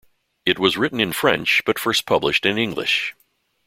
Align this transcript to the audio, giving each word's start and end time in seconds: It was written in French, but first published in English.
It 0.47 0.57
was 0.57 0.77
written 0.77 0.99
in 0.99 1.13
French, 1.13 1.61
but 1.63 1.77
first 1.77 2.07
published 2.07 2.43
in 2.47 2.57
English. 2.57 3.13